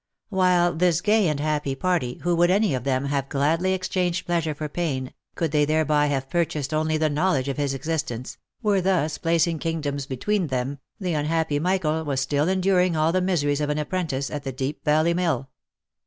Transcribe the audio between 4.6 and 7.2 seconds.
pain, could they thereby have purchased only the